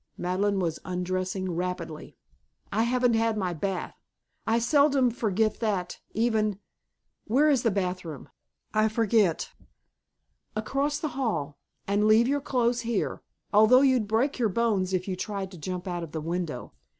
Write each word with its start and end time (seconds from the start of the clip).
Madeleine 0.17 0.59
was 0.59 0.79
undressing 0.83 1.51
rapidly. 1.51 2.17
"I 2.71 2.81
haven't 2.85 3.13
had 3.13 3.37
my 3.37 3.53
bath. 3.53 3.93
I 4.47 4.57
seldom 4.57 5.11
forget 5.11 5.59
that, 5.59 5.99
even 6.15 6.57
where 7.25 7.51
is 7.51 7.61
the 7.61 7.69
bath 7.69 8.03
room? 8.03 8.27
I 8.73 8.87
forget." 8.89 9.51
"Across 10.55 11.01
the 11.01 11.09
hall. 11.09 11.59
And 11.87 12.07
leave 12.07 12.27
your 12.27 12.41
clothes 12.41 12.81
here. 12.81 13.21
Although 13.53 13.81
you'd 13.81 14.07
break 14.07 14.39
your 14.39 14.49
bones 14.49 14.91
if 14.91 15.07
you 15.07 15.15
tried 15.15 15.51
to 15.51 15.57
jump 15.59 15.87
out 15.87 16.01
of 16.01 16.13
the 16.13 16.21
window. 16.21 16.73